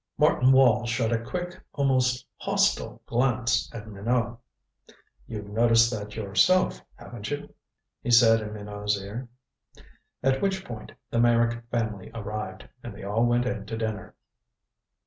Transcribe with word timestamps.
Martin 0.17 0.51
Wall 0.51 0.87
shot 0.87 1.11
a 1.13 1.23
quick, 1.23 1.61
almost 1.73 2.25
hostile 2.37 3.03
glance 3.05 3.69
at 3.71 3.87
Minot. 3.87 4.39
"You've 5.27 5.49
noticed 5.49 5.91
that 5.91 6.15
yourself, 6.15 6.81
haven't 6.95 7.29
you?" 7.29 7.53
he 8.01 8.09
said 8.09 8.41
in 8.41 8.51
Minot's 8.51 8.99
ear. 8.99 9.29
At 10.23 10.41
which 10.41 10.65
point 10.65 10.91
the 11.11 11.19
Meyrick 11.19 11.63
family 11.69 12.09
arrived, 12.15 12.67
and 12.83 12.95
they 12.95 13.03
all 13.03 13.27
went 13.27 13.45
in 13.45 13.67
to 13.67 13.77
dinner. 13.77 14.15